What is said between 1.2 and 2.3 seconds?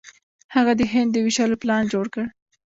ویشلو پلان جوړ کړ.